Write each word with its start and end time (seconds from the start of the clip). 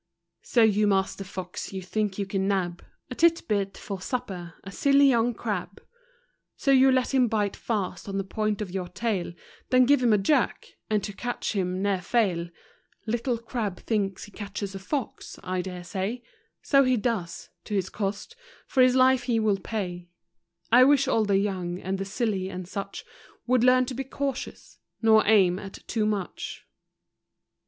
So 0.41 0.63
you 0.63 0.87
master 0.87 1.23
Fox, 1.23 1.71
you 1.73 1.83
think 1.83 2.17
you 2.17 2.25
can 2.25 2.47
nab 2.47 2.83
A 3.11 3.15
titbit 3.15 3.77
for 3.77 4.01
supper, 4.01 4.55
a 4.63 4.71
silly 4.71 5.07
young 5.07 5.35
crab. 5.35 5.79
So 6.57 6.71
you 6.71 6.91
let 6.91 7.13
him 7.13 7.27
bite 7.27 7.55
fast 7.55 8.09
on 8.09 8.17
the 8.17 8.23
point 8.23 8.63
of 8.63 8.71
your 8.71 8.87
tail, 8.87 9.31
Then 9.69 9.85
give 9.85 10.01
him 10.01 10.11
a 10.11 10.17
jerk, 10.17 10.69
and 10.89 11.03
to 11.03 11.13
catch 11.13 11.53
him 11.53 11.83
ne'er 11.83 12.01
fail. 12.01 12.49
Little 13.05 13.37
crab 13.37 13.77
thinks 13.77 14.23
he 14.23 14.31
catches 14.31 14.73
the 14.73 14.79
fox, 14.79 15.37
I 15.43 15.61
dare 15.61 15.83
say; 15.83 16.23
So 16.63 16.83
he 16.83 16.97
does, 16.97 17.49
to 17.65 17.75
his 17.75 17.89
cost, 17.89 18.35
for 18.65 18.81
his 18.81 18.95
life 18.95 19.25
he 19.25 19.39
will 19.39 19.59
pay. 19.59 20.09
I 20.71 20.83
wish 20.83 21.07
all 21.07 21.25
the 21.25 21.37
young, 21.37 21.79
and 21.79 21.99
the 21.99 22.05
silly, 22.05 22.49
and 22.49 22.67
such, 22.67 23.05
Would 23.45 23.63
learn 23.63 23.85
to 23.85 23.93
be 23.93 24.03
cautious, 24.03 24.79
nor 24.99 25.23
aim 25.27 25.59
at 25.59 25.73
too 25.85 26.07
much 26.07 26.65